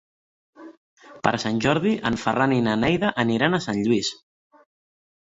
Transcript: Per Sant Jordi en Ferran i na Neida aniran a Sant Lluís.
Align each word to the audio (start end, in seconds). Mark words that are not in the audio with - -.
Per 1.25 1.33
Sant 1.43 1.59
Jordi 1.65 1.91
en 2.09 2.17
Ferran 2.21 2.55
i 2.55 2.57
na 2.67 2.73
Neida 2.85 3.11
aniran 3.25 3.57
a 3.57 3.61
Sant 3.67 3.83
Lluís. 3.89 4.09